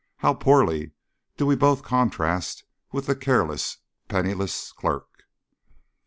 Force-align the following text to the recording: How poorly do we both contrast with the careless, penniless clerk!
How 0.17 0.33
poorly 0.33 0.93
do 1.37 1.45
we 1.45 1.55
both 1.55 1.83
contrast 1.83 2.63
with 2.91 3.05
the 3.05 3.15
careless, 3.15 3.77
penniless 4.07 4.71
clerk! 4.71 5.25